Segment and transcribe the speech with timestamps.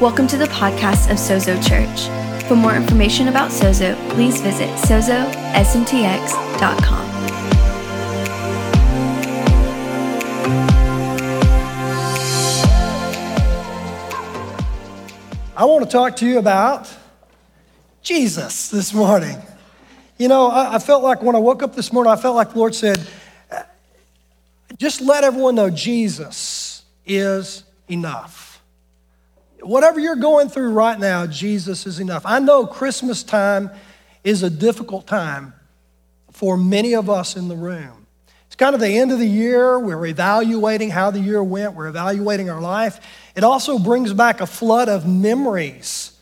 [0.00, 2.08] Welcome to the podcast of Sozo Church.
[2.48, 5.30] For more information about Sozo, please visit sozosmtx.com.
[15.54, 16.90] I want to talk to you about
[18.02, 19.36] Jesus this morning.
[20.16, 22.58] You know, I, felt like when I woke up this morning, I felt like the
[22.58, 23.06] Lord said,
[24.78, 28.49] just let everyone know Jesus is enough.
[29.62, 32.22] Whatever you're going through right now, Jesus is enough.
[32.24, 33.70] I know Christmas time
[34.24, 35.54] is a difficult time
[36.32, 38.06] for many of us in the room.
[38.46, 39.78] It's kind of the end of the year.
[39.78, 43.00] We're evaluating how the year went, we're evaluating our life.
[43.36, 46.12] It also brings back a flood of memories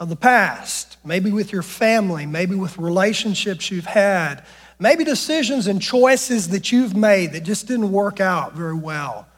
[0.00, 4.44] of the past, maybe with your family, maybe with relationships you've had,
[4.78, 9.28] maybe decisions and choices that you've made that just didn't work out very well.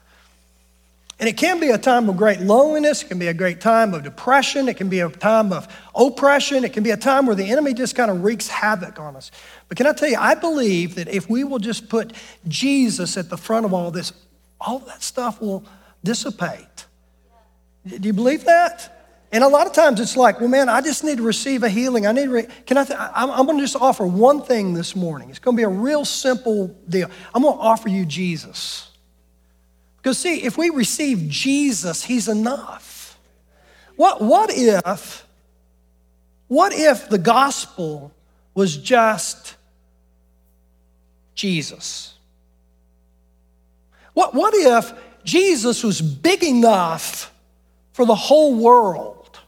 [1.17, 3.93] And it can be a time of great loneliness, it can be a great time
[3.93, 7.35] of depression, it can be a time of oppression, it can be a time where
[7.35, 9.31] the enemy just kind of wreaks havoc on us.
[9.69, 12.11] But can I tell you, I believe that if we will just put
[12.49, 14.11] Jesus at the front of all this,
[14.59, 15.63] all that stuff will
[16.03, 16.85] dissipate.
[17.87, 18.91] Do you believe that?
[19.31, 21.69] And a lot of times it's like, well, man, I just need to receive a
[21.69, 22.07] healing.
[22.07, 24.73] I need to, re- can I, th- I'm, I'm going to just offer one thing
[24.73, 25.29] this morning.
[25.29, 27.09] It's going to be a real simple deal.
[27.33, 28.89] I'm going to offer you Jesus.
[30.05, 33.17] Because see, if we receive Jesus, he's enough.
[33.95, 35.25] What, what if,
[36.47, 38.11] what if the gospel
[38.53, 39.55] was just
[41.33, 42.13] Jesus?
[44.13, 47.33] What, what if Jesus was big enough
[47.93, 49.39] for the whole world.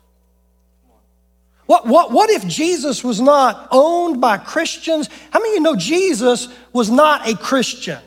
[1.67, 5.07] What, what, what if Jesus was not owned by Christians?
[5.29, 7.99] How many of you know Jesus was not a Christian?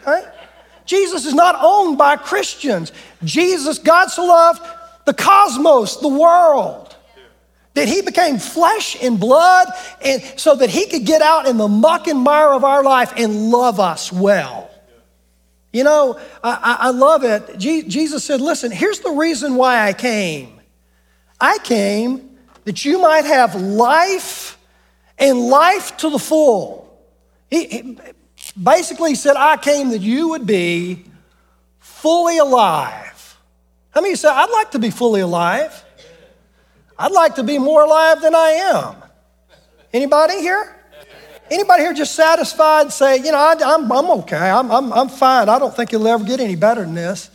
[0.00, 0.22] Okay?
[0.92, 2.92] Jesus is not owned by Christians.
[3.24, 4.60] Jesus, God so loved
[5.06, 6.94] the cosmos, the world,
[7.72, 9.68] that he became flesh and blood
[10.02, 13.14] and so that he could get out in the muck and mire of our life
[13.16, 14.70] and love us well.
[15.72, 17.56] You know, I, I love it.
[17.56, 20.60] Jesus said, Listen, here's the reason why I came.
[21.40, 24.58] I came that you might have life
[25.18, 27.02] and life to the full.
[27.50, 27.96] He,
[28.60, 31.04] basically said, I came that you would be
[31.78, 33.38] fully alive.
[33.90, 35.84] How many say, I'd like to be fully alive?
[36.98, 38.96] I'd like to be more alive than I am.
[39.92, 40.76] Anybody here?
[41.50, 44.92] Anybody here just satisfied and say, you know, I, am I'm, I'm okay, I'm, I'm,
[44.92, 45.48] I'm fine.
[45.48, 47.30] I don't think you'll ever get any better than this.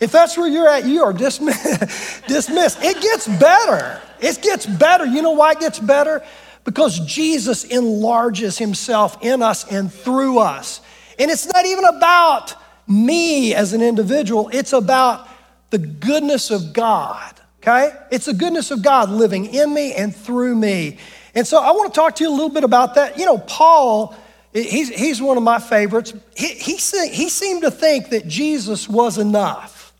[0.00, 2.24] If that's where you're at, you are dismissed.
[2.26, 2.78] dismissed.
[2.82, 4.00] It gets better.
[4.18, 5.04] It gets better.
[5.04, 6.24] You know why it gets better?
[6.64, 10.80] Because Jesus enlarges himself in us and through us.
[11.18, 12.54] And it's not even about
[12.86, 15.28] me as an individual, it's about
[15.70, 17.92] the goodness of God, okay?
[18.10, 20.98] It's the goodness of God living in me and through me.
[21.34, 23.16] And so I want to talk to you a little bit about that.
[23.16, 24.16] You know, Paul,
[24.52, 26.12] he's, he's one of my favorites.
[26.36, 29.92] He, he, he seemed to think that Jesus was enough.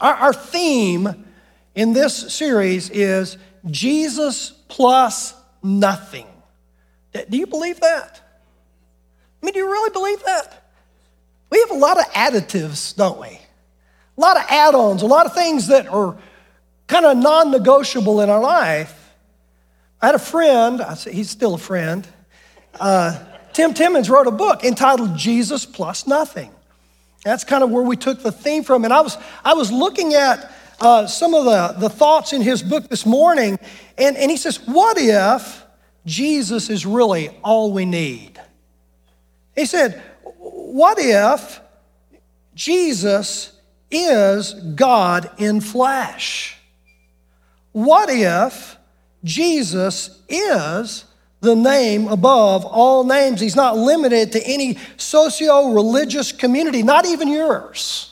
[0.00, 1.26] Our, our theme
[1.74, 3.36] in this series is
[3.70, 6.26] Jesus plus nothing.
[7.12, 8.20] Do you believe that?
[9.42, 10.70] I mean, do you really believe that?
[11.50, 13.26] We have a lot of additives, don't we?
[13.26, 13.40] A
[14.20, 16.16] lot of add ons, a lot of things that are
[16.86, 18.96] kind of non negotiable in our life.
[20.00, 22.06] I had a friend, he's still a friend.
[22.78, 23.18] Uh,
[23.52, 26.50] Tim Timmons wrote a book entitled Jesus Plus Nothing.
[27.24, 28.84] That's kind of where we took the theme from.
[28.84, 30.50] And I was, I was looking at
[30.80, 33.58] uh, some of the, the thoughts in his book this morning,
[33.98, 35.64] and, and he says, What if
[36.06, 38.40] Jesus is really all we need?
[39.54, 40.02] He said,
[40.38, 41.60] What if
[42.54, 43.52] Jesus
[43.90, 46.56] is God in flesh?
[47.72, 48.76] What if
[49.22, 51.04] Jesus is
[51.40, 53.40] the name above all names.
[53.40, 58.09] He's not limited to any socio religious community, not even yours.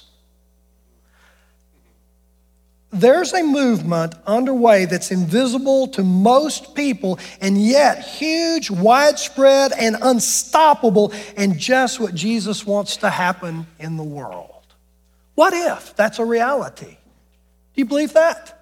[2.91, 11.13] There's a movement underway that's invisible to most people and yet huge, widespread, and unstoppable,
[11.37, 14.65] and just what Jesus wants to happen in the world.
[15.35, 16.87] What if that's a reality?
[16.87, 16.97] Do
[17.75, 18.55] you believe that?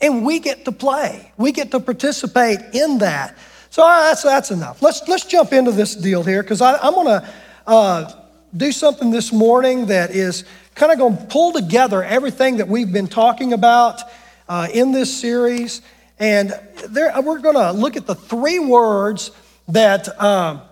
[0.00, 3.36] And we get to play, we get to participate in that.
[3.70, 4.80] So that's, that's enough.
[4.82, 7.28] Let's, let's jump into this deal here because I'm going to
[7.66, 8.12] uh,
[8.56, 12.92] do something this morning that is kind of going to pull together everything that we've
[12.92, 14.00] been talking about
[14.48, 15.82] uh, in this series.
[16.18, 16.58] And
[16.88, 19.30] there, we're going to look at the three words
[19.68, 20.62] that um,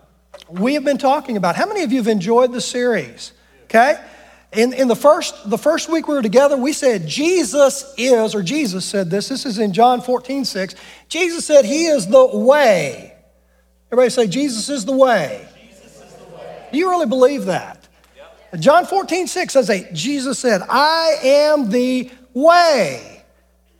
[0.48, 1.56] we have been talking about.
[1.56, 3.32] How many of you have enjoyed the series?
[3.64, 4.00] Okay?
[4.52, 8.42] In, in the, first, the first week we were together, we said Jesus is, or
[8.42, 10.74] Jesus said this, this is in John 14, 6.
[11.08, 13.12] Jesus said he is the way.
[13.92, 15.46] Everybody say, Jesus is the way.
[16.72, 17.86] Do you really believe that?
[18.16, 18.60] Yep.
[18.60, 23.24] John 14, 6 says, Jesus said, I am the way,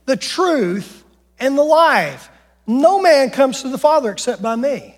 [0.04, 1.04] the truth,
[1.38, 2.28] and the life.
[2.66, 4.96] No man comes to the Father except by me.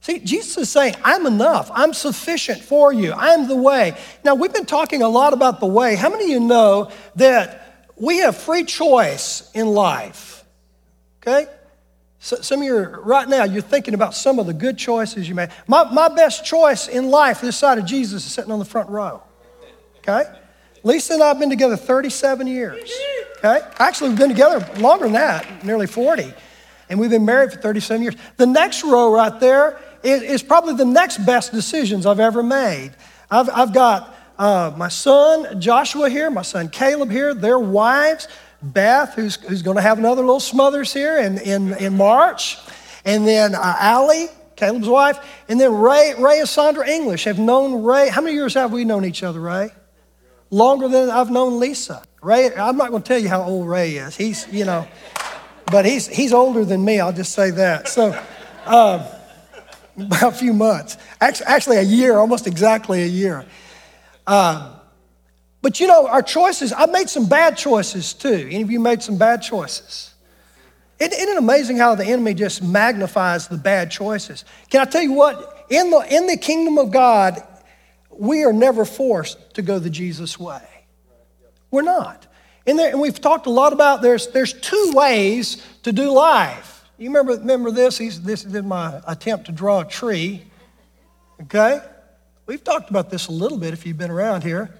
[0.00, 1.68] See, Jesus is saying, I'm enough.
[1.74, 3.12] I'm sufficient for you.
[3.12, 3.96] I'm the way.
[4.24, 5.96] Now, we've been talking a lot about the way.
[5.96, 10.44] How many of you know that we have free choice in life?
[11.20, 11.48] Okay?
[12.26, 15.36] So, some of you, right now, you're thinking about some of the good choices you
[15.36, 15.50] made.
[15.68, 18.90] My, my best choice in life this side of Jesus is sitting on the front
[18.90, 19.22] row.
[19.98, 20.24] Okay?
[20.82, 22.92] Lisa and I have been together 37 years.
[23.38, 23.60] Okay?
[23.78, 26.34] Actually, we've been together longer than that, nearly 40.
[26.88, 28.16] And we've been married for 37 years.
[28.38, 32.90] The next row right there is probably the next best decisions I've ever made.
[33.30, 38.26] I've, I've got uh, my son Joshua here, my son Caleb here, their wives,
[38.62, 42.58] Beth, who's, who's going to have another little smothers here in, in, in March,
[43.04, 44.26] and then uh, Allie,
[44.56, 45.18] Caleb's wife,
[45.48, 48.08] and then Ray, Ray and Sandra English have known Ray.
[48.08, 49.70] How many years have we known each other, Ray?
[50.50, 52.02] Longer than I've known Lisa.
[52.22, 54.16] Ray, I'm not going to tell you how old Ray is.
[54.16, 54.88] He's, you know,
[55.66, 57.88] but he's, he's older than me, I'll just say that.
[57.88, 58.18] So,
[58.64, 59.02] um,
[59.96, 60.96] a few months.
[61.20, 63.44] Actually, actually, a year, almost exactly a year.
[64.26, 64.75] Uh,
[65.66, 68.46] but you know, our choices, I made some bad choices too.
[68.48, 70.14] Any of you made some bad choices?
[71.00, 74.44] Isn't it amazing how the enemy just magnifies the bad choices?
[74.70, 75.66] Can I tell you what?
[75.68, 77.42] In the, in the kingdom of God,
[78.10, 80.62] we are never forced to go the Jesus way.
[81.72, 82.28] We're not.
[82.64, 86.84] And, there, and we've talked a lot about there's, there's two ways to do life.
[86.96, 87.98] You remember, remember this?
[87.98, 90.44] He's, this is my attempt to draw a tree.
[91.42, 91.80] Okay?
[92.46, 94.72] We've talked about this a little bit if you've been around here.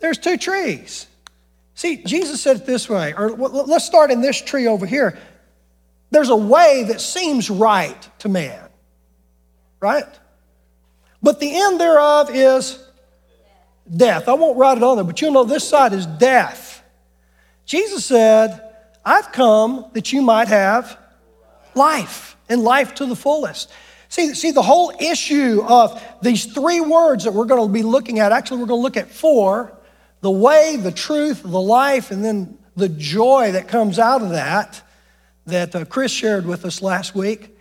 [0.00, 1.06] There's two trees.
[1.74, 5.18] See, Jesus said it this way, or let's start in this tree over here.
[6.10, 8.68] There's a way that seems right to man,
[9.78, 10.04] right?
[11.22, 12.84] But the end thereof is
[13.94, 14.28] death.
[14.28, 16.82] I won't write it on there, but you'll know this side is death.
[17.64, 18.60] Jesus said,
[19.04, 20.98] I've come that you might have
[21.74, 23.70] life and life to the fullest.
[24.08, 28.18] See, see, the whole issue of these three words that we're going to be looking
[28.18, 29.77] at, actually, we're going to look at four
[30.20, 34.82] the way, the truth, the life, and then the joy that comes out of that,
[35.46, 37.56] that uh, Chris shared with us last week.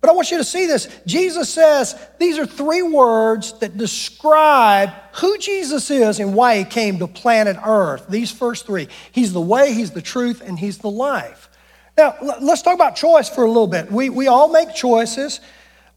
[0.00, 0.88] But I want you to see this.
[1.06, 6.98] Jesus says these are three words that describe who Jesus is and why he came
[7.00, 8.06] to planet Earth.
[8.08, 11.50] These first three He's the way, He's the truth, and He's the life.
[11.98, 13.90] Now, let's talk about choice for a little bit.
[13.90, 15.40] We, we all make choices,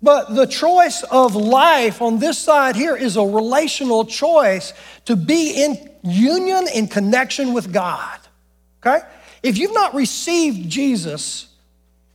[0.04, 4.74] but the choice of life on this side here is a relational choice
[5.06, 8.20] to be in union in connection with God.
[8.82, 9.00] Okay?
[9.42, 11.48] If you've not received Jesus,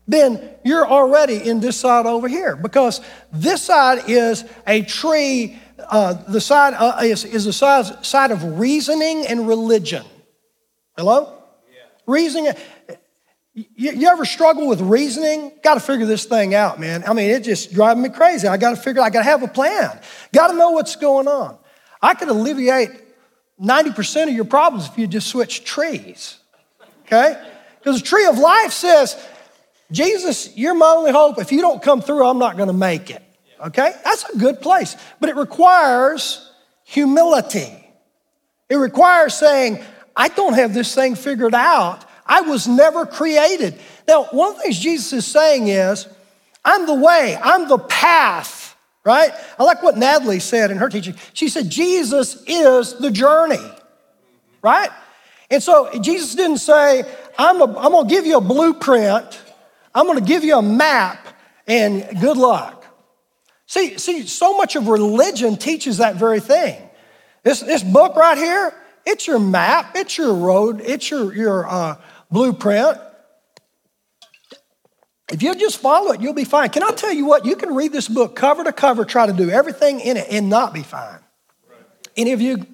[0.06, 3.00] then you're already in this side over here because
[3.32, 8.58] this side is a tree, uh, the side uh, is, is the side, side of
[8.58, 10.04] reasoning and religion.
[10.94, 11.32] Hello?
[11.72, 11.80] Yeah.
[12.06, 12.52] Reasoning.
[13.74, 15.50] You, you, ever struggle with reasoning?
[15.64, 17.02] Got to figure this thing out, man.
[17.04, 18.46] I mean, it just driving me crazy.
[18.46, 19.98] I got to figure, I got to have a plan.
[20.32, 21.58] Got to know what's going on.
[22.00, 22.90] I could alleviate
[23.60, 26.38] 90% of your problems if you just switch trees,
[27.06, 27.42] okay?
[27.78, 29.20] Because the tree of life says,
[29.90, 31.40] Jesus, you're my only hope.
[31.40, 33.22] If you don't come through, I'm not going to make it.
[33.60, 33.92] Okay?
[34.04, 34.96] That's a good place.
[35.18, 36.52] But it requires
[36.84, 37.72] humility.
[38.68, 39.82] It requires saying,
[40.14, 42.04] I don't have this thing figured out.
[42.28, 43.78] I was never created.
[44.06, 46.06] Now, one of the things Jesus is saying is,
[46.64, 49.30] I'm the way, I'm the path, right?
[49.58, 51.14] I like what Natalie said in her teaching.
[51.32, 53.72] She said, Jesus is the journey,
[54.62, 54.90] right?
[55.50, 57.04] And so Jesus didn't say,
[57.38, 59.40] I'm, a, I'm gonna give you a blueprint
[59.98, 61.26] I'm going to give you a map
[61.66, 62.84] and good luck.
[63.66, 66.80] See, see, so much of religion teaches that very thing.
[67.42, 68.72] This, this book right here,
[69.04, 71.96] it's your map, it's your road, it's your, your uh,
[72.30, 72.98] blueprint.
[75.30, 76.70] If you just follow it, you'll be fine.
[76.70, 77.44] Can I tell you what?
[77.44, 80.48] You can read this book cover to cover, try to do everything in it, and
[80.48, 81.20] not be fine.
[82.16, 82.66] Any of you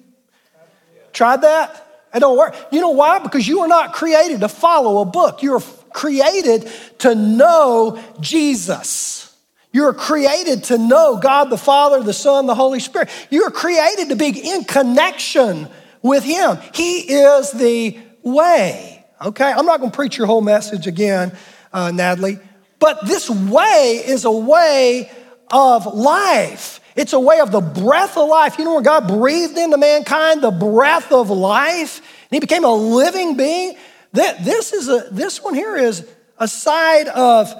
[1.11, 1.81] tried that?
[2.13, 2.55] It don't work.
[2.71, 3.19] You know why?
[3.19, 5.43] Because you are not created to follow a book.
[5.43, 9.35] You're created to know Jesus.
[9.73, 13.09] You're created to know God the Father, the Son, the Holy Spirit.
[13.29, 15.67] You're created to be in connection
[16.01, 16.57] with Him.
[16.73, 18.94] He is the way.
[19.21, 19.51] Okay?
[19.51, 21.35] I'm not going to preach your whole message again,
[21.71, 22.39] uh, Natalie,
[22.79, 25.09] but this way is a way
[25.51, 26.79] of life.
[26.95, 28.57] It's a way of the breath of life.
[28.57, 32.73] You know, when God breathed into mankind the breath of life, and he became a
[32.73, 33.77] living being.
[34.13, 36.07] This is a this one here is
[36.37, 37.53] a side of,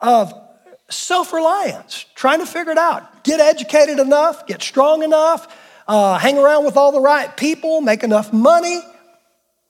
[0.00, 0.32] of
[0.88, 3.24] self-reliance, trying to figure it out.
[3.24, 5.48] Get educated enough, get strong enough,
[5.88, 8.80] uh, hang around with all the right people, make enough money.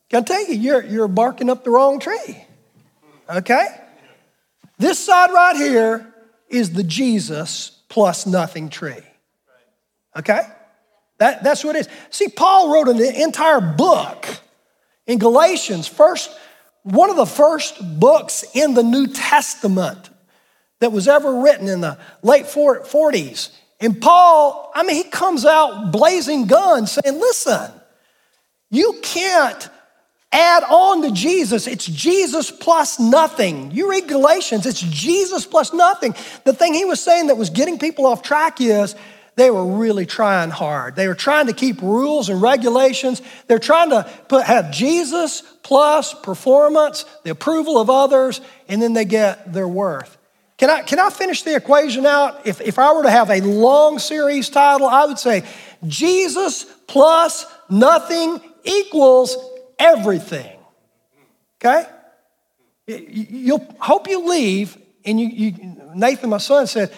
[0.09, 2.45] Can I tell you, you're, you're barking up the wrong tree.
[3.29, 3.67] Okay?
[4.79, 6.15] This side right here
[6.49, 9.03] is the Jesus plus nothing tree.
[10.17, 10.41] Okay?
[11.19, 11.89] That, that's what it is.
[12.11, 14.27] See, Paul wrote an entire book
[15.07, 16.31] in Galatians, first,
[16.83, 20.11] one of the first books in the New Testament
[20.81, 23.51] that was ever written in the late 40s.
[23.81, 27.71] And Paul, I mean, he comes out blazing guns saying, listen,
[28.71, 29.69] you can't
[30.37, 31.67] add on to Jesus.
[31.67, 33.71] It's Jesus plus nothing.
[33.71, 36.15] You read Galatians, it's Jesus plus nothing.
[36.45, 38.95] The thing he was saying that was getting people off track is
[39.37, 40.97] they were really trying hard.
[40.97, 43.23] They were trying to keep rules and regulations.
[43.47, 49.05] They're trying to put, have Jesus plus performance, the approval of others, and then they
[49.05, 50.17] get their worth.
[50.59, 52.47] Can I, can I finish the equation out?
[52.47, 55.45] If, if I were to have a long series title, I would say
[55.87, 59.37] Jesus plus nothing equals
[59.79, 60.59] everything.
[61.57, 61.87] Okay?
[62.87, 66.93] You'll hope you leave, and you, you, Nathan, my son, said,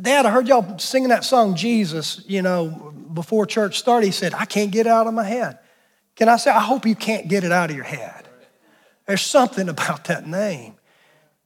[0.00, 2.68] Dad, I heard y'all singing that song, Jesus, you know,
[3.12, 4.06] before church started.
[4.06, 5.58] He said, I can't get it out of my head.
[6.16, 8.28] Can I say, I hope you can't get it out of your head.
[9.06, 10.74] There's something about that name.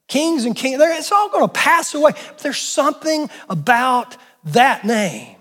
[0.08, 2.12] Kings and kings, it's all going to pass away.
[2.12, 5.36] But there's something about that name.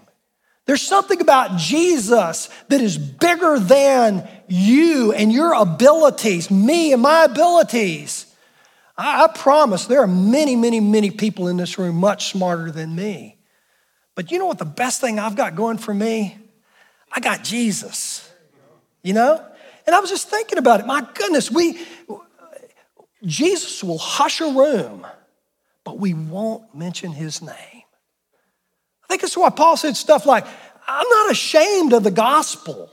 [0.65, 7.25] There's something about Jesus that is bigger than you and your abilities, me and my
[7.25, 8.25] abilities.
[8.97, 12.95] I, I, promise there are many, many, many people in this room much smarter than
[12.95, 13.37] me.
[14.15, 16.37] But you know what the best thing I've got going for me?
[17.11, 18.27] I got Jesus,
[19.03, 19.45] you know?
[19.85, 20.87] And I was just thinking about it.
[20.87, 21.79] My goodness, we,
[23.23, 25.05] Jesus will hush a room,
[25.83, 27.83] but we won't mention his name.
[29.15, 30.45] Think that's why Paul said stuff like,
[30.85, 32.89] I'm not ashamed of the gospel.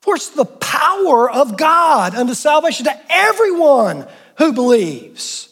[0.00, 5.48] For it's the power of God unto salvation to everyone who believes.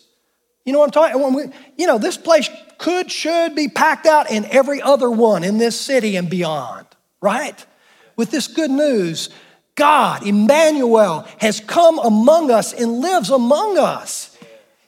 [0.64, 1.34] You know what I'm talking?
[1.34, 1.44] We,
[1.76, 5.80] you know, this place could, should be packed out in every other one in this
[5.80, 6.88] city and beyond,
[7.20, 7.64] right?
[8.16, 9.28] With this good news,
[9.76, 14.36] God, Emmanuel, has come among us and lives among us.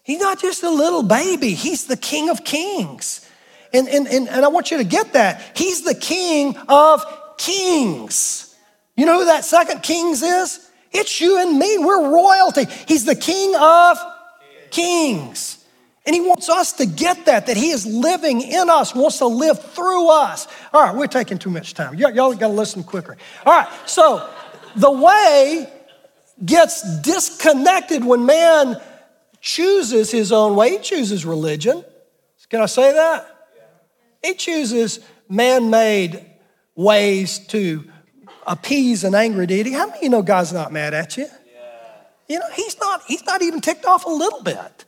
[0.03, 3.25] He's not just a little baby, He's the King of Kings.
[3.73, 5.57] And, and, and, and I want you to get that.
[5.57, 7.05] He's the King of
[7.37, 8.55] Kings.
[8.97, 10.71] You know who that second Kings is?
[10.91, 11.79] It's you and me.
[11.79, 12.65] We're royalty.
[12.87, 13.99] He's the King of
[14.71, 15.65] Kings.
[16.07, 19.27] And he wants us to get that, that he is living in us, wants to
[19.27, 20.49] live through us.
[20.73, 21.97] All right, we're taking too much time.
[21.97, 23.19] Y'all got to listen quicker.
[23.45, 24.27] All right, so
[24.75, 25.71] the way
[26.43, 28.81] gets disconnected when man
[29.41, 30.71] chooses his own way.
[30.71, 31.85] He chooses religion.
[32.49, 33.38] Can I say that?
[34.23, 36.25] He chooses man made
[36.75, 37.85] ways to
[38.47, 39.73] appease an angry deity.
[39.73, 41.27] How many of you know God's not mad at you?
[42.29, 44.85] You know, he's not, he's not even ticked off a little bit.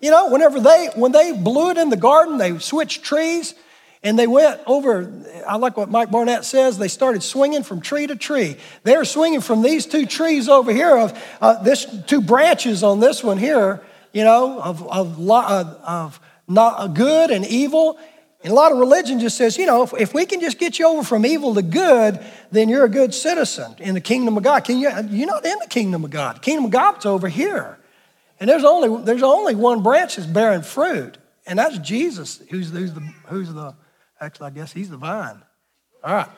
[0.00, 3.54] You know, whenever they when they blew it in the garden, they switched trees
[4.02, 5.24] and they went over.
[5.48, 6.76] I like what Mike Barnett says.
[6.76, 8.58] They started swinging from tree to tree.
[8.82, 13.24] They're swinging from these two trees over here of uh, this two branches on this
[13.24, 13.82] one here.
[14.12, 17.98] You know, of of, of not good and evil.
[18.42, 20.78] And a lot of religion just says, you know, if, if, we can just get
[20.78, 24.42] you over from evil to good, then you're a good citizen in the kingdom of
[24.42, 24.64] God.
[24.64, 26.36] Can you, you're not in the kingdom of God.
[26.36, 27.78] The kingdom of God's over here.
[28.38, 31.16] And there's only, there's only one branch that's bearing fruit,
[31.46, 33.74] and that's Jesus, who's, who's, the, who's the,
[34.20, 35.42] actually, I guess he's the vine.
[36.04, 36.28] All right.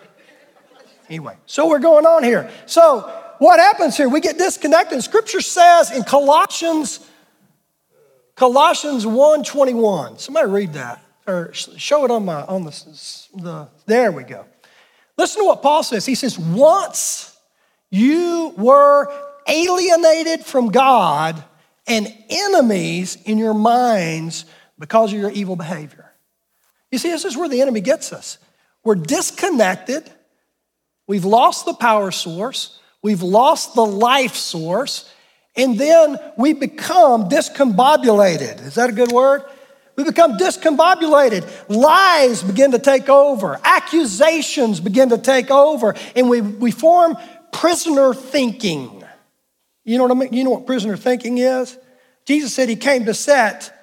[1.09, 2.51] Anyway, so we're going on here.
[2.67, 3.01] So
[3.39, 4.09] what happens here?
[4.09, 5.03] We get disconnected.
[5.03, 7.01] Scripture says in Colossians,
[8.37, 10.21] Colossians 1.21.
[10.21, 12.71] Somebody read that or show it on my on the,
[13.37, 14.47] the there we go.
[15.17, 16.07] Listen to what Paul says.
[16.07, 17.37] He says, once
[17.91, 19.13] you were
[19.47, 21.43] alienated from God
[21.87, 24.45] and enemies in your minds
[24.79, 26.13] because of your evil behavior.
[26.91, 28.39] You see, this is where the enemy gets us.
[28.85, 30.11] We're disconnected.
[31.07, 32.79] We've lost the power source.
[33.03, 35.13] We've lost the life source.
[35.57, 38.65] And then we become discombobulated.
[38.65, 39.43] Is that a good word?
[39.99, 41.45] We become discombobulated.
[41.69, 43.59] Lies begin to take over.
[43.65, 45.97] Accusations begin to take over.
[46.15, 47.17] And we, we form
[47.53, 49.03] prisoner thinking.
[49.85, 50.33] You know what I mean?
[50.33, 51.77] You know what prisoner thinking is?
[52.27, 53.75] Jesus said he came to set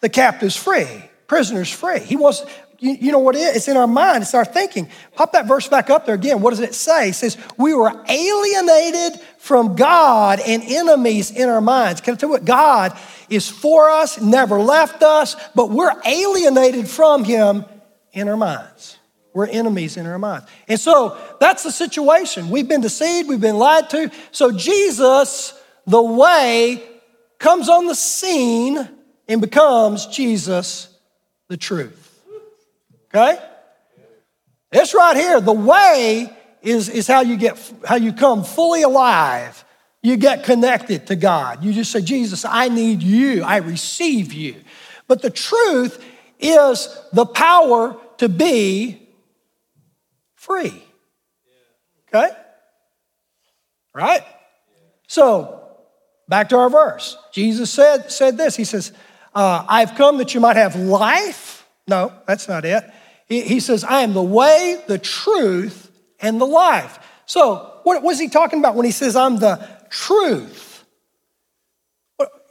[0.00, 0.88] the captives free,
[1.26, 2.00] prisoners free.
[2.00, 2.42] He wants,
[2.80, 3.56] you, you know what it is?
[3.56, 4.88] It's in our mind, it's our thinking.
[5.14, 6.40] Pop that verse back up there again.
[6.40, 7.10] What does it say?
[7.10, 12.00] It says, We were alienated from God and enemies in our minds.
[12.00, 12.46] Can I tell you what?
[12.46, 17.66] God is for us, never left us, but we're alienated from Him
[18.12, 18.96] in our minds.
[19.34, 20.46] We're enemies in our minds.
[20.66, 22.48] And so that's the situation.
[22.48, 24.10] We've been deceived, we've been lied to.
[24.32, 25.54] So Jesus,
[25.86, 26.82] the way,
[27.38, 28.88] comes on the scene
[29.28, 30.88] and becomes Jesus,
[31.48, 31.99] the truth.
[33.12, 33.38] Okay?
[34.70, 36.30] This right here, the way
[36.62, 39.64] is, is how you get how you come fully alive.
[40.02, 41.62] You get connected to God.
[41.62, 43.42] You just say, Jesus, I need you.
[43.42, 44.56] I receive you.
[45.08, 46.02] But the truth
[46.38, 49.08] is the power to be
[50.36, 50.82] free.
[52.08, 52.34] Okay?
[53.92, 54.22] Right?
[55.06, 55.60] So,
[56.28, 57.18] back to our verse.
[57.32, 58.56] Jesus said, said this.
[58.56, 58.92] He says,
[59.34, 61.68] uh, I've come that you might have life.
[61.86, 62.84] No, that's not it.
[63.30, 66.98] He, says, I am the way, the truth, and the life.
[67.26, 70.84] So, what was he talking about when he says, I'm the truth?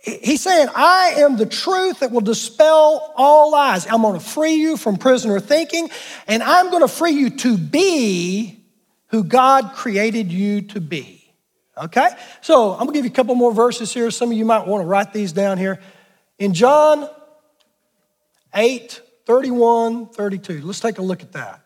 [0.01, 3.85] He's saying, I am the truth that will dispel all lies.
[3.87, 5.89] I'm going to free you from prisoner thinking,
[6.27, 8.63] and I'm going to free you to be
[9.07, 11.33] who God created you to be.
[11.77, 12.07] Okay?
[12.39, 14.09] So I'm going to give you a couple more verses here.
[14.11, 15.81] Some of you might want to write these down here.
[16.37, 17.09] In John
[18.55, 21.61] 8, 31, 32, let's take a look at that.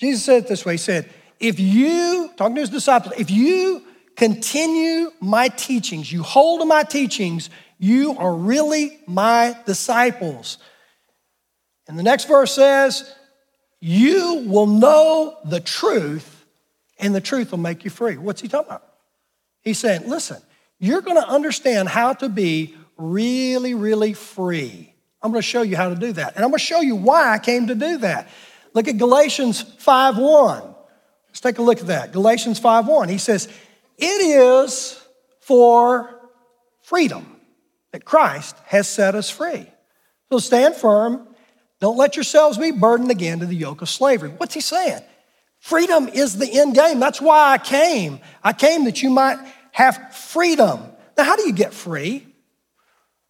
[0.00, 1.08] Jesus said it this way He said,
[1.38, 3.80] If you, talking to his disciples, if you
[4.16, 7.48] continue my teachings, you hold to my teachings,
[7.78, 10.58] you are really my disciples.
[11.86, 13.14] And the next verse says,
[13.78, 16.44] You will know the truth,
[16.98, 18.16] and the truth will make you free.
[18.16, 18.82] What's he talking about?
[19.60, 20.42] He's saying, Listen,
[20.80, 24.93] you're going to understand how to be really, really free.
[25.24, 26.36] I'm going to show you how to do that.
[26.36, 28.28] And I'm going to show you why I came to do that.
[28.74, 30.74] Look at Galatians 5:1.
[31.28, 32.12] Let's take a look at that.
[32.12, 33.08] Galatians 5:1.
[33.08, 33.48] He says,
[33.96, 35.00] it is
[35.40, 36.20] for
[36.82, 37.40] freedom
[37.92, 39.66] that Christ has set us free.
[40.30, 41.26] So stand firm.
[41.80, 44.30] Don't let yourselves be burdened again to the yoke of slavery.
[44.30, 45.02] What's he saying?
[45.58, 47.00] Freedom is the end game.
[47.00, 48.20] That's why I came.
[48.42, 49.38] I came that you might
[49.72, 50.80] have freedom.
[51.16, 52.26] Now, how do you get free?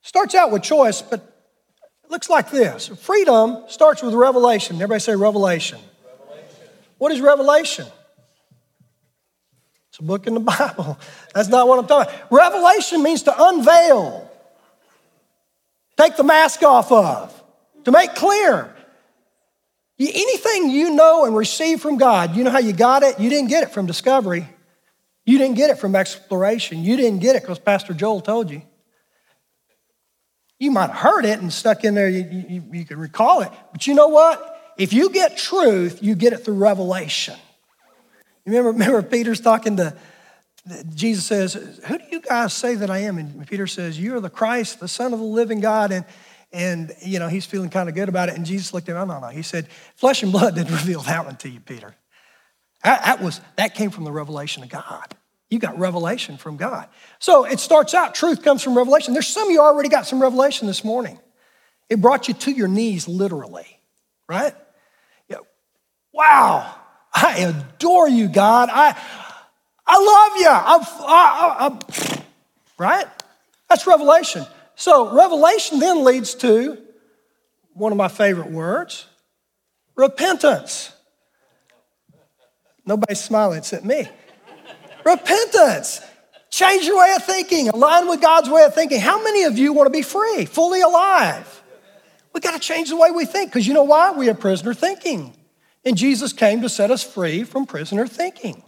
[0.03, 1.34] Starts out with choice, but
[2.05, 2.89] it looks like this.
[2.89, 4.77] Freedom starts with revelation.
[4.77, 5.79] Everybody say revelation.
[6.29, 6.69] revelation.
[6.99, 7.87] What is revelation?
[9.89, 10.99] It's a book in the Bible.
[11.35, 12.33] That's not what I'm talking about.
[12.33, 14.31] Revelation means to unveil,
[15.97, 17.43] take the mask off of,
[17.85, 18.75] to make clear.
[19.99, 23.21] Anything you know and receive from God, you know how you got it?
[23.21, 24.49] You didn't get it from discovery.
[25.25, 26.83] You didn't get it from exploration.
[26.83, 28.63] You didn't get it because Pastor Joel told you.
[30.65, 33.51] You might have heard it and stuck in there, you, you, you can recall it.
[33.71, 34.73] But you know what?
[34.79, 37.37] If you get truth, you get it through revelation.
[38.47, 39.95] You remember, remember Peter's talking to,
[40.95, 43.19] Jesus says, Who do you guys say that I am?
[43.19, 45.93] And Peter says, You are the Christ, the Son of the living God.
[45.93, 46.07] And,
[46.51, 48.37] and you know, he's feeling kind of good about it.
[48.37, 49.29] And Jesus looked at him, no, no, no.
[49.29, 51.95] He said, Flesh and blood didn't reveal that one to you, Peter.
[52.83, 55.15] That, that, was, that came from the revelation of God.
[55.51, 56.89] You got revelation from God.
[57.19, 59.13] So it starts out, truth comes from revelation.
[59.13, 61.19] There's some of you already got some revelation this morning.
[61.89, 63.67] It brought you to your knees, literally,
[64.29, 64.55] right?
[65.29, 65.39] Yeah.
[66.13, 66.75] Wow,
[67.13, 68.71] I adore you, God.
[68.73, 68.97] I,
[69.87, 70.49] I love you.
[70.49, 72.23] I'm, I, I,
[72.79, 73.07] right?
[73.69, 74.47] That's revelation.
[74.77, 76.79] So, revelation then leads to
[77.75, 79.07] one of my favorite words
[79.95, 80.93] repentance.
[82.87, 84.09] Nobody's smiling it's at me.
[85.05, 86.01] Repentance.
[86.51, 89.01] Change your way of thinking, align with God's way of thinking.
[89.01, 91.63] How many of you want to be free, fully alive?
[92.33, 94.13] We got to change the way we think because you know why?
[94.13, 95.35] We are prisoner thinking.
[95.85, 98.63] And Jesus came to set us free from prisoner thinking.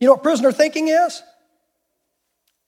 [0.00, 1.22] You know what prisoner thinking is?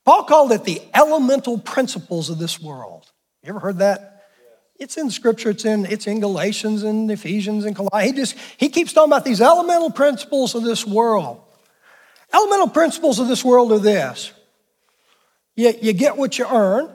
[0.05, 3.11] Paul called it the elemental principles of this world.
[3.43, 4.23] You ever heard that?
[4.79, 8.11] It's in scripture, it's in, it's in Galatians and Ephesians and Colossians.
[8.11, 11.41] He just he keeps talking about these elemental principles of this world.
[12.35, 14.33] Elemental principles of this world are this.
[15.55, 16.91] You, you get what you earn.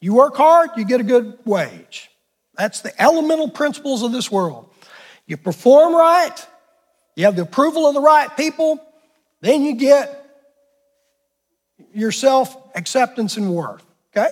[0.00, 2.10] You work hard, you get a good wage.
[2.56, 4.70] That's the elemental principles of this world.
[5.26, 6.46] You perform right,
[7.14, 8.80] you have the approval of the right people,
[9.40, 10.24] then you get
[11.92, 13.84] yourself acceptance and worth,
[14.16, 14.30] okay?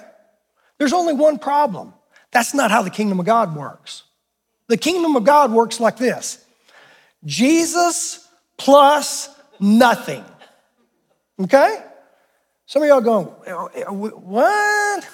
[0.79, 1.93] There's only one problem.
[2.31, 4.03] That's not how the kingdom of God works.
[4.69, 6.45] The kingdom of God works like this
[7.25, 8.27] Jesus
[8.57, 9.29] plus
[9.61, 10.25] nothing.
[11.41, 11.83] Okay?
[12.67, 15.09] Some of y'all going, what?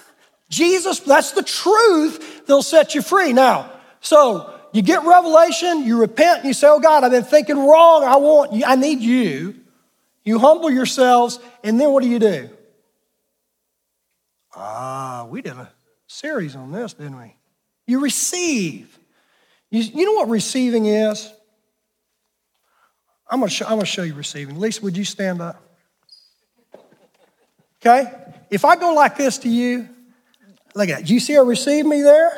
[0.48, 2.46] Jesus, that's the truth.
[2.46, 3.32] They'll set you free.
[3.32, 7.58] Now, So you get revelation, you repent, and you say, Oh God, I've been thinking
[7.58, 8.04] wrong.
[8.04, 9.56] I want you, I need you.
[10.24, 12.48] You humble yourselves, and then what do you do?
[14.54, 15.72] Ah, we did a
[16.06, 17.34] series on this, didn't we?
[17.86, 18.98] You receive.
[19.70, 21.32] You, you know what receiving is?
[23.32, 24.60] I'm gonna, show, I'm gonna show you receiving.
[24.60, 25.62] Lisa, would you stand up?
[27.80, 28.12] Okay?
[28.50, 29.88] If I go like this to you,
[30.74, 31.06] look at that.
[31.06, 32.30] Do you see her receive me there?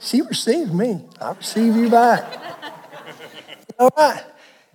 [0.00, 1.04] She received me.
[1.20, 2.24] I receive you back.
[3.78, 4.24] all right.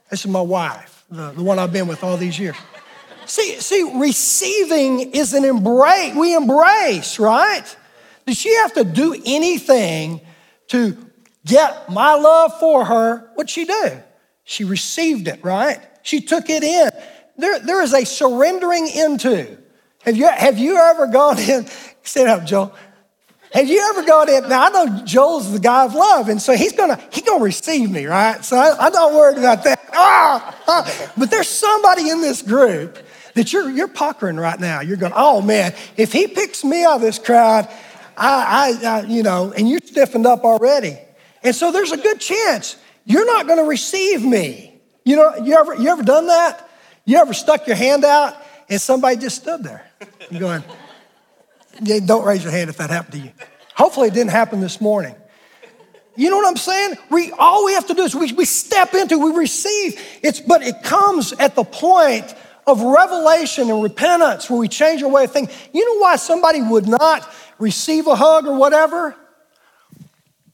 [0.10, 2.56] This is my wife, the, the one I've been with all these years.
[3.26, 6.16] See, see, receiving is an embrace.
[6.16, 7.66] We embrace, right?
[8.26, 10.22] Did she have to do anything
[10.70, 10.98] to
[11.46, 13.30] get my love for her?
[13.36, 14.04] What'd she do?
[14.50, 15.80] She received it, right?
[16.02, 16.90] She took it in.
[17.38, 19.60] There, there is a surrendering into.
[20.02, 21.68] Have you, have you ever gone in?
[22.02, 22.74] Stand up, Joel.
[23.54, 24.50] Have you ever gone in?
[24.50, 27.92] Now I know Joel's the guy of love, and so he's gonna he's gonna receive
[27.92, 28.44] me, right?
[28.44, 29.80] So I, am not worried about that.
[29.94, 32.98] Ah, ah, But there's somebody in this group
[33.36, 34.82] that you're you're puckering right now.
[34.82, 37.68] You're going, oh man, if he picks me out of this crowd,
[38.18, 40.98] I, I, I you know, and you're stiffened up already,
[41.44, 42.78] and so there's a good chance
[43.10, 44.80] you're not going to receive me.
[45.04, 46.70] You know, you ever you ever done that?
[47.06, 48.36] You ever stuck your hand out
[48.70, 49.90] and somebody just stood there,
[50.38, 50.64] going.
[52.06, 53.32] Don't raise your hand if that happened to you.
[53.74, 55.16] Hopefully, it didn't happen this morning.
[56.16, 56.98] You know what I'm saying?
[57.10, 60.00] We all we have to do is we, we step into, we receive.
[60.22, 62.36] It's but it comes at the point
[62.68, 65.56] of revelation and repentance where we change our way of thinking.
[65.74, 69.16] You know why somebody would not receive a hug or whatever?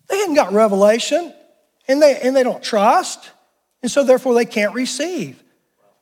[0.07, 1.33] They hadn't got revelation
[1.87, 3.31] and they and they don't trust,
[3.81, 5.41] and so therefore they can't receive.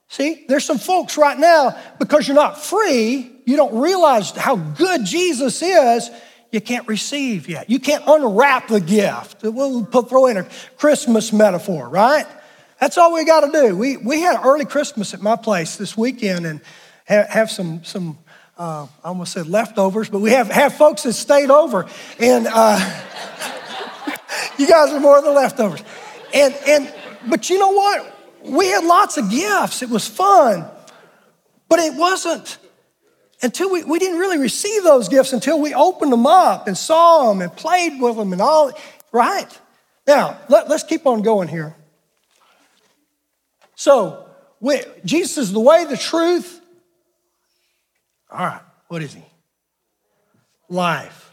[0.08, 5.06] See, there's some folks right now, because you're not free, you don't realize how good
[5.06, 6.10] Jesus is,
[6.52, 7.68] you can't receive yet.
[7.68, 9.42] You can't unwrap the gift.
[9.42, 12.28] We'll put, throw in a Christmas metaphor, right?
[12.80, 13.76] That's all we got to do.
[13.76, 16.62] We, we had early Christmas at my place this weekend and
[17.06, 18.20] have, have some, some
[18.56, 21.88] uh, I almost said leftovers, but we have, have folks that stayed over.
[22.20, 22.78] And uh,
[24.58, 25.84] you guys are more than leftovers.
[26.34, 26.94] And, and,
[27.30, 28.14] but you know what?
[28.44, 29.82] we had lots of gifts.
[29.82, 30.66] It was fun.
[31.70, 32.58] But it wasn't
[33.42, 37.30] until we, we didn't really receive those gifts until we opened them up and saw
[37.30, 38.72] them and played with them and all,
[39.12, 39.60] right?
[40.06, 41.76] Now, let, us keep on going here.
[43.76, 44.28] So,
[44.60, 46.62] we, Jesus is the way, the truth.
[48.30, 49.24] All right, what is he?
[50.70, 51.33] Life.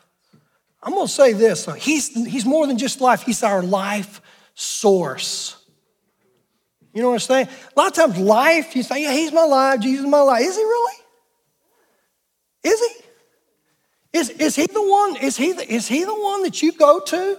[0.83, 4.21] I'm going to say this he's, he's more than just life, he's our life
[4.55, 5.57] source.
[6.93, 7.49] You know what I'm saying?
[7.77, 10.43] A lot of times, life, you say, yeah, he's my life, Jesus is my life.
[10.43, 10.95] Is he really?
[12.65, 14.19] Is he?
[14.19, 15.17] Is, is he the one?
[15.17, 17.39] Is he the, is he the one that you go to?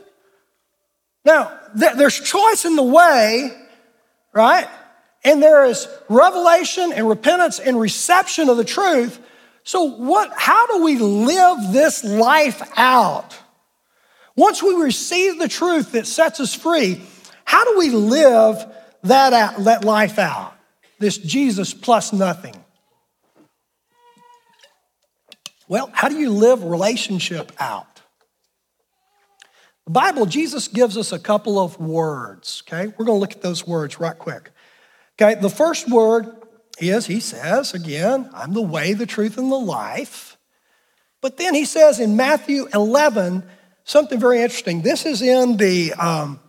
[1.26, 3.52] Now, th- there's choice in the way,
[4.34, 4.68] right?
[5.24, 9.20] And there is revelation and repentance and reception of the truth.
[9.64, 13.38] So, what, how do we live this life out?
[14.36, 17.02] Once we receive the truth that sets us free,
[17.46, 18.66] how do we live
[19.04, 20.54] that, out, that life out.
[21.00, 22.56] This Jesus plus nothing.
[25.68, 28.02] Well, how do you live relationship out?
[29.86, 32.94] The Bible, Jesus gives us a couple of words, okay?
[32.98, 34.52] We're to look at those words right quick.
[35.20, 36.41] Okay, the first word
[36.82, 40.38] is, he says, again, I'm the way, the truth, and the life.
[41.22, 43.44] But then he says in Matthew 11,
[43.84, 44.82] something very interesting.
[44.82, 46.40] This is in the um,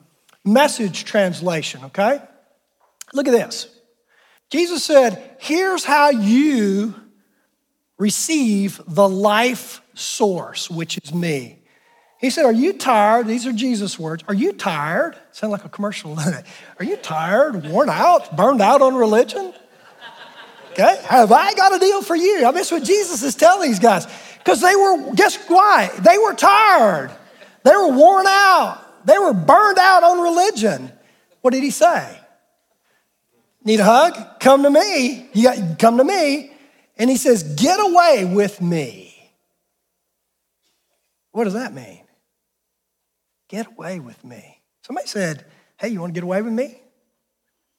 [0.45, 2.21] message translation, okay?
[3.12, 3.68] Look at this.
[4.51, 6.95] Jesus said, Here's how you
[7.99, 11.62] receive the life source, which is me.
[12.18, 13.27] He said, Are you tired?
[13.27, 14.23] These are Jesus' words.
[14.29, 15.16] Are you tired?
[15.33, 16.18] Sound like a commercial.
[16.79, 19.53] are you tired, worn out, burned out on religion?
[20.73, 22.39] Okay, have I got a deal for you?
[22.39, 24.07] I mean, that's what Jesus is telling these guys.
[24.39, 25.91] Because they were, guess why?
[26.01, 27.11] They were tired.
[27.63, 28.81] They were worn out.
[29.05, 30.91] They were burned out on religion.
[31.43, 32.19] What did he say?
[33.65, 34.41] Need a hug?
[34.41, 35.29] Come to me.
[35.35, 36.53] You got, come to me.
[36.97, 39.15] And he says, Get away with me.
[41.33, 42.03] What does that mean?
[43.49, 44.63] Get away with me.
[44.83, 45.45] Somebody said,
[45.79, 46.82] Hey, you want to get away with me?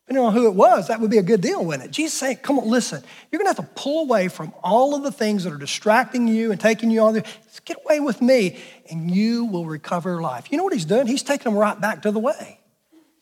[0.05, 1.91] Depending on who it was, that would be a good deal, wouldn't it?
[1.91, 5.11] Jesus saying, Come on, listen, you're to have to pull away from all of the
[5.11, 7.23] things that are distracting you and taking you on there.
[7.45, 10.51] Just get away with me, and you will recover life.
[10.51, 11.07] You know what he's doing?
[11.07, 12.59] He's taking them right back to the way.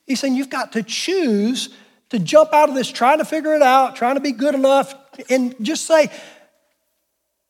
[0.07, 1.69] He's saying, You've got to choose
[2.09, 4.93] to jump out of this trying to figure it out, trying to be good enough,
[5.29, 6.09] and just say,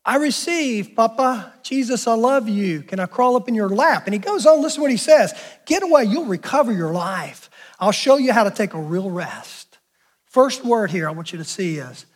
[0.04, 2.82] I receive, Papa, Jesus, I love you.
[2.82, 4.06] Can I crawl up in your lap?
[4.06, 5.32] And he goes on, listen to what he says
[5.64, 7.48] Get away, you'll recover your life.
[7.82, 9.78] I'll show you how to take a real rest.
[10.26, 12.06] First word here I want you to see is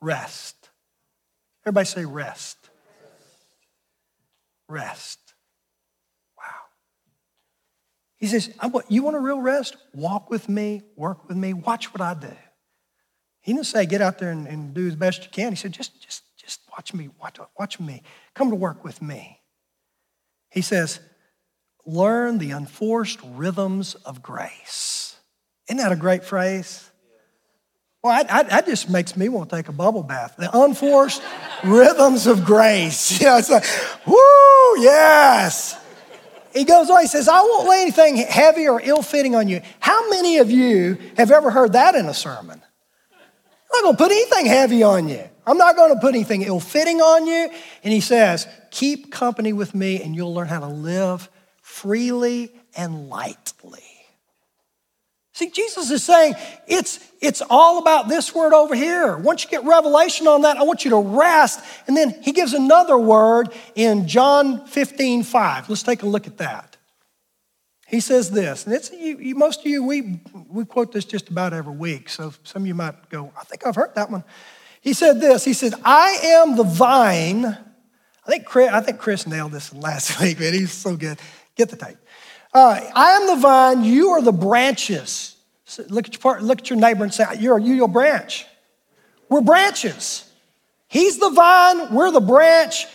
[0.00, 0.70] rest.
[1.62, 2.56] Everybody say rest.
[4.66, 5.18] Rest.
[6.38, 6.44] Wow.
[8.16, 8.48] He says,
[8.88, 9.76] You want a real rest?
[9.92, 12.32] Walk with me, work with me, watch what I do.
[13.42, 15.52] He didn't say get out there and, and do as best you can.
[15.52, 18.02] He said, just, just, just watch me, watch, watch me.
[18.34, 19.42] Come to work with me.
[20.48, 20.98] He says,
[21.86, 25.16] learn the unforced rhythms of grace.
[25.68, 26.90] Isn't that a great phrase?
[28.02, 30.36] Well, I, I, that just makes me want to take a bubble bath.
[30.38, 31.22] The unforced
[31.64, 33.10] rhythms of grace.
[33.20, 33.64] You know, it's like,
[34.06, 35.78] whoo, yes.
[36.54, 39.60] He goes on, he says, I won't lay anything heavy or ill fitting on you.
[39.78, 42.60] How many of you have ever heard that in a sermon?
[43.72, 45.22] I'm not going to put anything heavy on you.
[45.46, 47.50] I'm not going to put anything ill fitting on you.
[47.84, 51.28] And he says, Keep company with me, and you'll learn how to live
[51.80, 53.80] freely and lightly.
[55.32, 56.34] See, Jesus is saying
[56.66, 59.16] it's, it's all about this word over here.
[59.16, 61.64] Once you get revelation on that, I want you to rest.
[61.86, 65.70] And then he gives another word in John 15, 5.
[65.70, 66.76] Let's take a look at that.
[67.88, 71.28] He says this, and it's you, you, most of you, we, we quote this just
[71.30, 74.22] about every week, so some of you might go, I think I've heard that one.
[74.80, 77.46] He said this, he said, I am the vine.
[77.46, 80.52] I think Chris, I think Chris nailed this last week, man.
[80.52, 81.18] He's so good.
[81.60, 81.98] Get the tape.
[82.54, 85.36] Uh, I am the vine, you are the branches.
[85.66, 88.46] So look, at your part, look at your neighbor and say, You're you your branch.
[89.28, 90.24] We're branches.
[90.88, 92.86] He's the vine, we're the branch.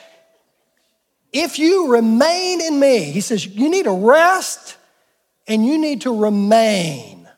[1.31, 4.77] If you remain in me, he says, you need to rest
[5.47, 7.29] and you need to remain.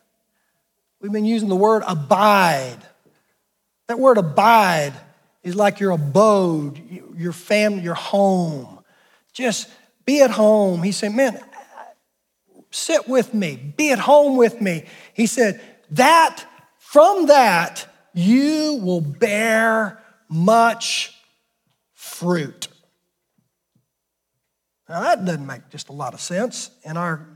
[1.02, 2.78] We've been using the word abide.
[3.88, 4.94] That word abide
[5.42, 6.80] is like your abode,
[7.18, 8.78] your family, your home.
[9.34, 9.68] Just
[10.08, 10.82] be at home.
[10.82, 11.38] He said, Man,
[12.70, 14.86] sit with me, be at home with me.
[15.12, 16.46] He said, That,
[16.78, 21.14] from that, you will bear much
[21.92, 22.68] fruit.
[24.88, 27.28] Now, that doesn't make just a lot of sense in our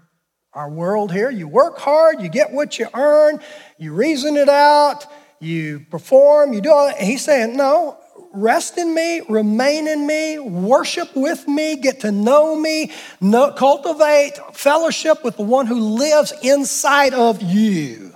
[0.55, 1.31] our world here.
[1.31, 3.41] You work hard, you get what you earn,
[3.79, 5.07] you reason it out,
[5.41, 6.99] you perform, you do all that.
[6.99, 7.99] And he's saying, no,
[8.33, 12.91] rest in me, remain in me, worship with me, get to know me,
[13.21, 18.15] know, cultivate fellowship with the one who lives inside of you.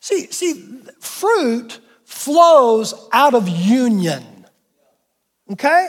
[0.00, 4.46] See, see, fruit flows out of union.
[5.52, 5.88] Okay?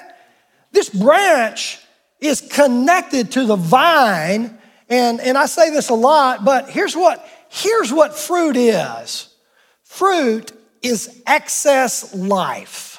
[0.71, 1.79] This branch
[2.19, 7.25] is connected to the vine and, and I say this a lot, but here's what,
[7.49, 9.27] here's what fruit is
[9.83, 12.98] fruit is excess life.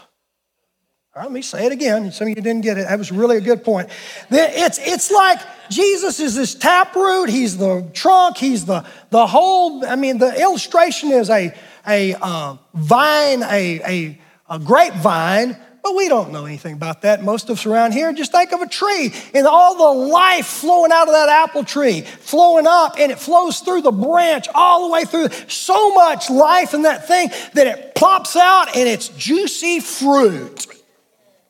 [1.17, 2.13] Let me say it again.
[2.13, 2.87] Some of you didn't get it.
[2.87, 3.89] That was really a good point.
[4.31, 9.85] It's, it's like Jesus is this taproot, he's the trunk, he's the, the whole.
[9.85, 11.53] I mean, the illustration is a,
[11.87, 17.25] a uh, vine, a, a, a grapevine but we don't know anything about that.
[17.25, 20.93] Most of us around here just think of a tree and all the life flowing
[20.93, 24.93] out of that apple tree, flowing up, and it flows through the branch all the
[24.93, 25.31] way through.
[25.49, 30.67] So much life in that thing that it plops out and it's juicy fruit.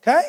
[0.01, 0.21] Okay?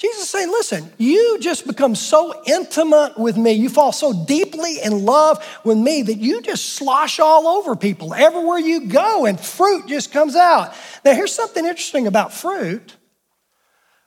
[0.00, 4.80] Jesus is saying, listen, you just become so intimate with me, you fall so deeply
[4.82, 9.38] in love with me that you just slosh all over people everywhere you go, and
[9.38, 10.72] fruit just comes out.
[11.04, 12.96] Now, here's something interesting about fruit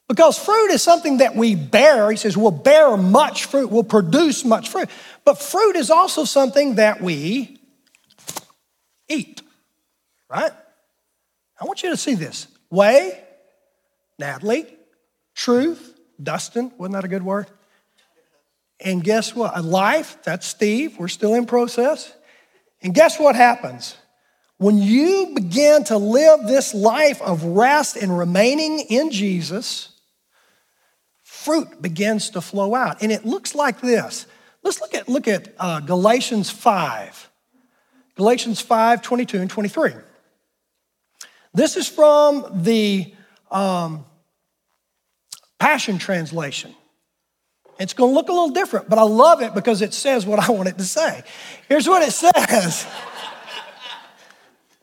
[0.07, 2.09] because fruit is something that we bear.
[2.09, 4.89] He says we'll bear much fruit, we'll produce much fruit.
[5.23, 7.59] But fruit is also something that we
[9.07, 9.43] eat,
[10.27, 10.51] right?
[11.61, 12.47] I want you to see this.
[12.71, 13.23] Way,
[14.19, 14.67] Natalie,
[15.35, 17.47] truth, Dustin, wasn't that a good word?
[18.79, 19.57] And guess what?
[19.57, 22.13] A life, that's Steve, we're still in process.
[22.81, 23.95] And guess what happens?
[24.57, 29.89] When you begin to live this life of rest and remaining in Jesus,
[31.23, 33.01] fruit begins to flow out.
[33.01, 34.27] And it looks like this.
[34.63, 37.29] Let's look at, look at uh, Galatians 5.
[38.15, 39.93] Galatians 5 22 and 23.
[41.53, 43.13] This is from the
[43.53, 44.05] um,
[45.59, 46.75] Passion Translation.
[47.79, 50.39] It's going to look a little different, but I love it because it says what
[50.39, 51.23] I want it to say.
[51.69, 52.87] Here's what it says.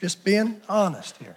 [0.00, 1.36] Just being honest here.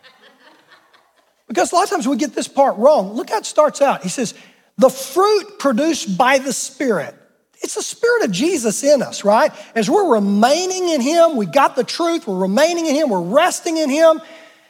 [1.48, 3.14] Because a lot of times we get this part wrong.
[3.14, 4.02] Look how it starts out.
[4.02, 4.34] He says,
[4.78, 7.14] the fruit produced by the Spirit.
[7.62, 9.52] It's the Spirit of Jesus in us, right?
[9.76, 13.78] As we're remaining in Him, we got the truth, we're remaining in Him, we're resting
[13.78, 14.22] in Him.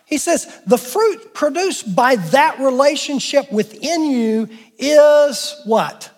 [0.05, 6.09] He says, the fruit produced by that relationship within you is what?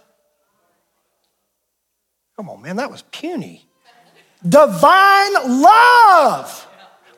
[2.35, 3.65] Come on, man, that was puny.
[4.47, 6.67] Divine love.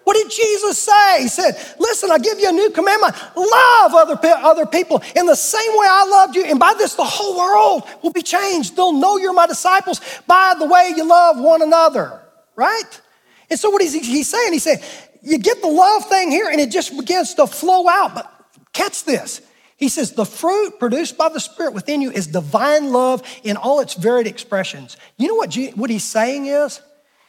[0.03, 1.23] What did Jesus say?
[1.23, 5.35] He said, Listen, I give you a new commandment love other, other people in the
[5.35, 6.45] same way I loved you.
[6.45, 8.77] And by this, the whole world will be changed.
[8.77, 12.21] They'll know you're my disciples by the way you love one another,
[12.55, 13.01] right?
[13.49, 14.53] And so, what is he, he's saying?
[14.53, 14.79] He's saying,
[15.27, 18.15] You get the love thing here, and it just begins to flow out.
[18.15, 18.31] But
[18.71, 19.41] catch this.
[19.75, 23.81] He says, The fruit produced by the Spirit within you is divine love in all
[23.81, 24.95] its varied expressions.
[25.17, 26.79] You know what, what he's saying is?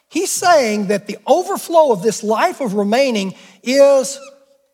[0.08, 3.34] He's saying that the overflow of this life of remaining
[3.64, 4.20] is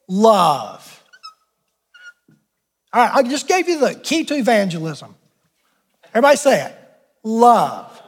[0.06, 1.02] love.
[2.92, 5.14] All right, I just gave you the key to evangelism.
[6.10, 6.76] Everybody say it
[7.22, 8.02] love.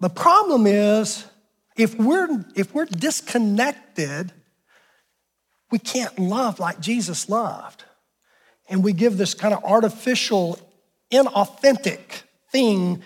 [0.00, 1.24] The problem is
[1.76, 4.32] if we're, if we're disconnected,
[5.70, 7.84] we can't love like Jesus loved.
[8.68, 10.58] And we give this kind of artificial,
[11.12, 13.02] inauthentic thing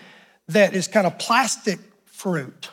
[0.47, 2.69] that is kind of plastic fruit.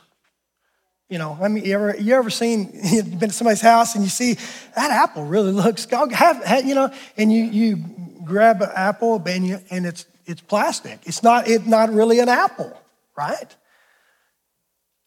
[1.09, 4.05] You know, I mean, you ever, you ever seen, you've been to somebody's house and
[4.05, 4.35] you see
[4.77, 7.85] that apple really looks, have, have, you know, and you, you
[8.25, 11.01] grab an apple and, you, and it's, it's plastic.
[11.05, 12.79] It's not, it's not really an apple,
[13.17, 13.55] right?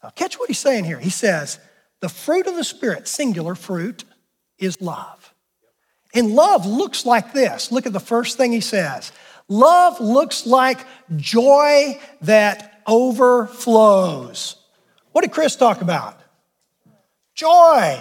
[0.04, 1.00] Now, catch what he's saying here.
[1.00, 1.60] He says,
[2.00, 4.04] the fruit of the Spirit, singular fruit,
[4.58, 5.34] is love.
[6.14, 7.72] And love looks like this.
[7.72, 9.12] Look at the first thing he says
[9.48, 10.80] Love looks like
[11.18, 14.56] joy that overflows.
[15.12, 16.18] What did Chris talk about?
[17.36, 18.00] Joy.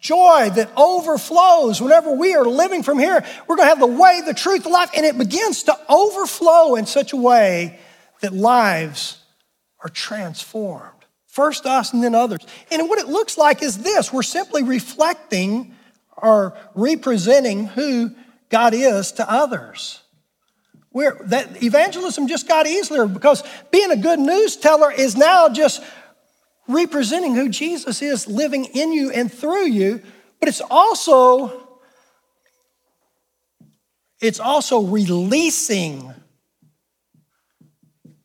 [0.00, 1.80] Joy that overflows.
[1.80, 4.68] Whenever we are living from here, we're going to have the way, the truth, the
[4.68, 7.78] life, and it begins to overflow in such a way
[8.20, 9.18] that lives
[9.80, 10.97] are transformed.
[11.38, 12.40] First us and then others.
[12.68, 15.72] And what it looks like is this we're simply reflecting
[16.16, 18.10] or representing who
[18.48, 20.02] God is to others.
[20.90, 25.80] We're, that evangelism just got easier because being a good news teller is now just
[26.66, 30.02] representing who Jesus is living in you and through you,
[30.40, 31.68] but it's also
[34.20, 36.12] it's also releasing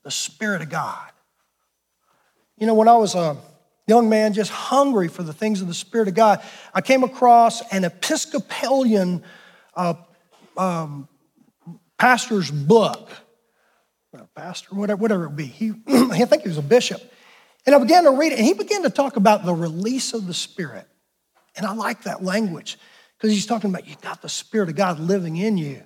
[0.01, 1.11] the Spirit of God.
[2.57, 3.37] You know, when I was a
[3.87, 6.41] young man just hungry for the things of the Spirit of God,
[6.73, 9.23] I came across an Episcopalian
[9.75, 9.95] uh,
[10.55, 11.07] um,
[11.97, 13.09] pastor's book,
[14.35, 15.45] pastor, whatever, whatever it be.
[15.45, 17.01] He, I think he was a bishop.
[17.65, 20.27] And I began to read it, and he began to talk about the release of
[20.27, 20.85] the Spirit.
[21.55, 22.77] And I like that language
[23.17, 25.81] because he's talking about you got the Spirit of God living in you.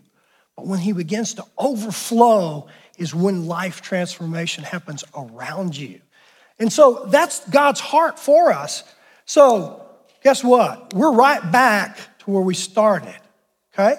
[0.55, 6.01] But when he begins to overflow, is when life transformation happens around you.
[6.59, 8.83] And so that's God's heart for us.
[9.25, 9.85] So,
[10.23, 10.93] guess what?
[10.93, 13.19] We're right back to where we started,
[13.73, 13.95] okay?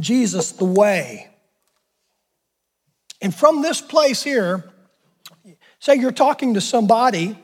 [0.00, 1.28] Jesus the way.
[3.20, 4.64] And from this place here,
[5.78, 7.38] say you're talking to somebody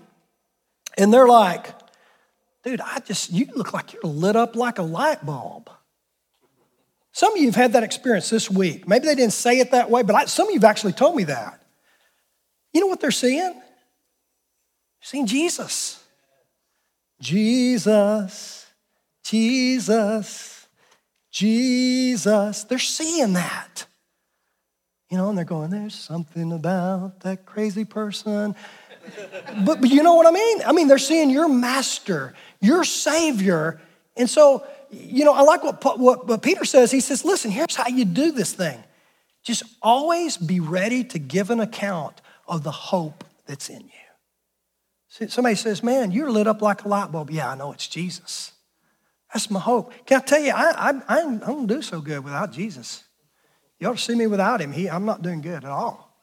[0.98, 1.74] and they're like,
[2.64, 5.70] dude, I just, you look like you're lit up like a light bulb.
[7.12, 8.86] Some of you have had that experience this week.
[8.86, 11.16] Maybe they didn't say it that way, but I, some of you have actually told
[11.16, 11.59] me that.
[12.72, 13.52] You know what they're seeing?
[13.52, 13.62] They're
[15.02, 16.02] seeing Jesus.
[17.20, 18.66] Jesus,
[19.24, 20.66] Jesus.
[21.30, 22.64] Jesus.
[22.64, 23.86] They're seeing that.
[25.10, 28.54] You know, and they're going, there's something about that crazy person.
[29.64, 30.62] but, but you know what I mean?
[30.64, 33.80] I mean, they're seeing your master, your savior.
[34.16, 36.92] And so, you know, I like what, what, what Peter says.
[36.92, 38.82] He says, listen, here's how you do this thing.
[39.42, 45.28] Just always be ready to give an account of the hope that's in you.
[45.28, 47.30] Somebody says, man, you're lit up like a light bulb.
[47.30, 48.52] Yeah, I know it's Jesus.
[49.32, 49.92] That's my hope.
[50.06, 53.04] Can I tell you, I, I, I don't do so good without Jesus.
[53.78, 54.72] You ought to see me without him.
[54.72, 56.16] He, I'm not doing good at all.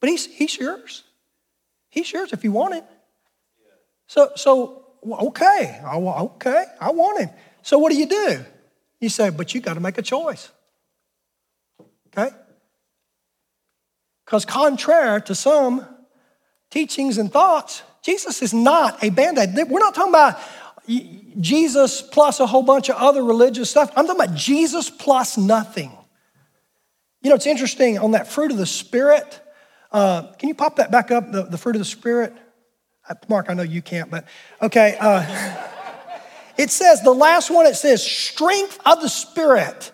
[0.00, 1.04] But he's, he's yours.
[1.88, 2.84] He's yours if you want him.
[4.06, 7.30] So, so okay, I, okay, I want him.
[7.62, 8.44] So what do you do?
[9.00, 10.50] You say, but you got to make a choice.
[12.08, 12.34] Okay?
[14.26, 15.86] Because contrary to some
[16.70, 19.56] teachings and thoughts, Jesus is not a band-aid.
[19.68, 20.38] We're not talking about
[21.40, 23.90] Jesus plus a whole bunch of other religious stuff.
[23.96, 25.92] I'm talking about Jesus plus nothing.
[27.22, 29.40] You know, it's interesting on that fruit of the Spirit.
[29.92, 32.32] Uh, can you pop that back up, the, the fruit of the Spirit?
[33.08, 34.26] Uh, Mark, I know you can't, but
[34.60, 34.96] okay.
[35.00, 35.56] Uh,
[36.58, 39.92] it says, the last one, it says, strength of the Spirit.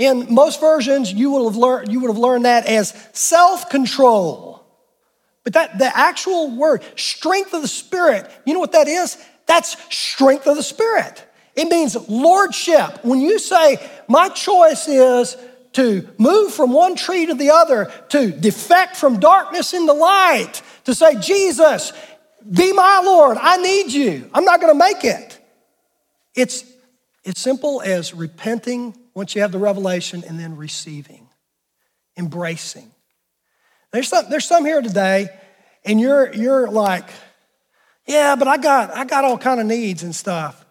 [0.00, 4.64] In most versions, you would have learned, you would have learned that as self control.
[5.44, 9.22] But that the actual word, strength of the Spirit, you know what that is?
[9.44, 11.22] That's strength of the Spirit.
[11.54, 13.04] It means lordship.
[13.04, 13.76] When you say,
[14.08, 15.36] my choice is
[15.74, 20.94] to move from one tree to the other, to defect from darkness into light, to
[20.94, 21.92] say, Jesus,
[22.50, 24.30] be my Lord, I need you.
[24.32, 25.38] I'm not to make it.
[26.34, 26.64] It's
[27.26, 31.28] as simple as repenting once you have the revelation and then receiving,
[32.16, 32.90] embracing.
[33.92, 35.28] There's some, there's some here today,
[35.84, 37.08] and you're, you're like,
[38.06, 40.64] yeah, but I got, I got all kind of needs and stuff.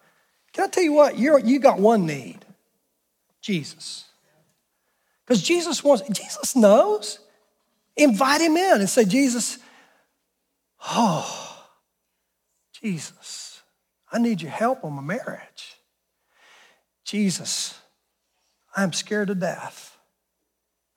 [0.54, 1.18] Can I tell you what?
[1.18, 2.40] You're, you got one need
[3.42, 4.06] Jesus.
[5.26, 7.20] Because Jesus wants, Jesus knows.
[7.96, 9.60] Invite him in and say, Jesus,
[10.88, 11.66] oh,
[12.82, 13.62] Jesus,
[14.12, 15.76] I need your help on my marriage.
[17.04, 17.79] Jesus,
[18.76, 19.98] I'm scared to death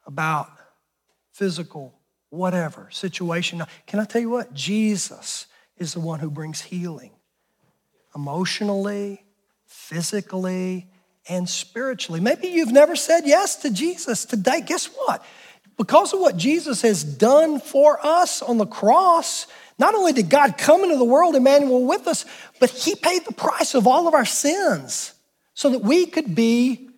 [0.07, 0.49] about
[1.33, 1.95] physical,
[2.31, 3.63] whatever situation.
[3.87, 4.53] Can I tell you what?
[4.53, 5.47] Jesus
[5.79, 7.11] is the one who brings healing
[8.15, 9.25] emotionally,
[9.65, 10.87] physically,
[11.29, 12.21] and spiritually.
[12.21, 14.61] Maybe you've never said yes to Jesus today.
[14.61, 15.25] Guess what?
[15.79, 19.47] Because of what Jesus has done for us on the cross,
[19.79, 22.25] not only did God come into the world, Emmanuel, with us,
[22.61, 25.15] but He paid the price of all of our sins
[25.55, 26.91] so that we could be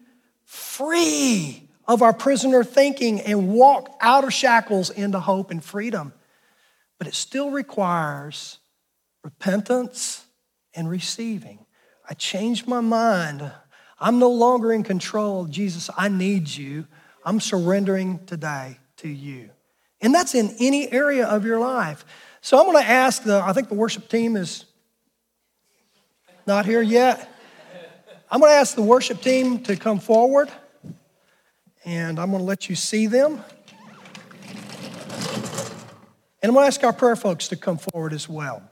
[0.54, 6.12] free of our prisoner thinking and walk out of shackles into hope and freedom.
[6.98, 8.58] But it still requires
[9.22, 10.24] repentance
[10.74, 11.66] and receiving.
[12.08, 13.50] I changed my mind
[13.98, 15.46] I'm no longer in control.
[15.46, 16.86] Jesus, I need you.
[17.24, 19.50] I'm surrendering today to you.
[20.00, 22.04] And that's in any area of your life.
[22.40, 24.66] So I'm going to ask the, I think the worship team is
[26.46, 27.30] not here yet.
[28.30, 30.50] I'm going to ask the worship team to come forward,
[31.84, 33.44] and I'm going to let you see them.
[36.42, 38.62] And I'm going to ask our prayer folks to come forward as well.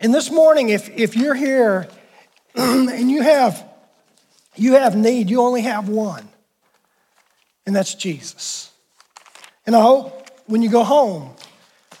[0.00, 1.88] And this morning, if, if you're here
[2.54, 3.64] and you have
[4.58, 6.28] you have need, you only have one,
[7.64, 8.72] and that's Jesus.
[9.66, 11.34] And I hope when you go home,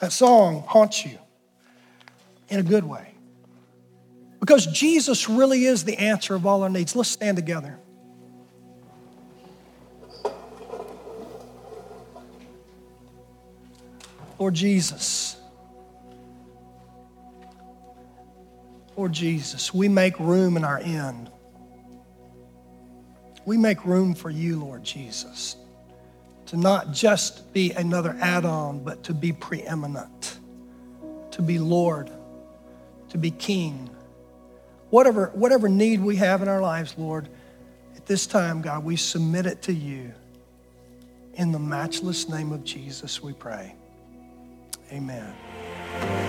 [0.00, 1.18] that song haunts you
[2.48, 3.14] in a good way.
[4.48, 6.96] Because Jesus really is the answer of all our needs.
[6.96, 7.78] Let's stand together.
[14.38, 15.36] Lord Jesus,
[18.96, 21.28] Lord Jesus, we make room in our end
[23.44, 25.56] we make room for you, Lord Jesus,
[26.46, 30.38] to not just be another add on, but to be preeminent,
[31.32, 32.10] to be Lord,
[33.08, 33.90] to be King.
[34.90, 37.28] Whatever, whatever need we have in our lives, Lord,
[37.96, 40.12] at this time, God, we submit it to you.
[41.34, 43.74] In the matchless name of Jesus, we pray.
[44.92, 46.27] Amen.